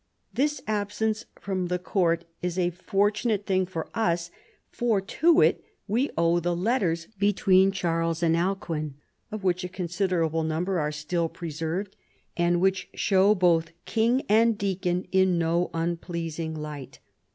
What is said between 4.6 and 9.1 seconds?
for to it we owe the letters between Charles and Alcuin,